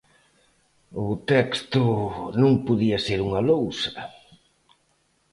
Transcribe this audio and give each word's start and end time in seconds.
O 1.05 1.07
texto 1.31 1.83
non 2.41 2.53
podía 2.65 2.97
ser 3.07 3.19
unha 3.27 3.41
lousa. 3.49 4.01